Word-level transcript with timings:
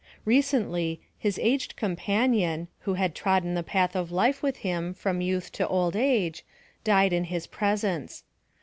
Recently, 0.25 0.99
his 1.15 1.37
aged 1.37 1.75
companion, 1.75 2.69
who 2.79 2.95
had 2.95 3.13
trodden 3.13 3.53
the 3.53 3.61
path 3.61 3.95
of 3.95 4.11
life 4.11 4.41
with 4.41 4.57
him, 4.65 4.95
from 4.95 5.21
youth 5.21 5.51
to 5.51 5.67
old 5.67 5.95
age, 5.95 6.43
died 6.83 7.13
in 7.13 7.25
his 7.25 7.45
presence. 7.45 8.23